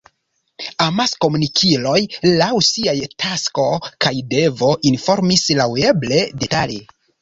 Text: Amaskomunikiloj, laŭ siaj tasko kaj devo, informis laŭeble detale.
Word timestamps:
Amaskomunikiloj, 0.85 1.99
laŭ 2.41 2.49
siaj 2.71 2.97
tasko 3.27 3.69
kaj 4.07 4.17
devo, 4.35 4.75
informis 4.97 5.49
laŭeble 5.65 6.27
detale. 6.47 6.87